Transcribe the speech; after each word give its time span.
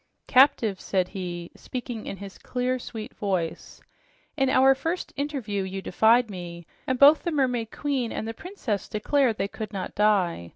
"Captives," 0.25 0.83
said 0.83 1.09
he, 1.09 1.51
speaking 1.55 2.07
in 2.07 2.17
his 2.17 2.39
clear, 2.39 2.79
sweet 2.79 3.13
voice, 3.13 3.83
"in 4.35 4.49
our 4.49 4.73
first 4.73 5.13
interview 5.15 5.61
you 5.61 5.79
defied 5.79 6.27
me, 6.27 6.65
and 6.87 6.97
both 6.97 7.21
the 7.21 7.29
mermaid 7.29 7.69
queen 7.69 8.11
and 8.11 8.27
the 8.27 8.33
princess 8.33 8.89
declared 8.89 9.37
they 9.37 9.47
could 9.47 9.71
not 9.71 9.93
die. 9.93 10.49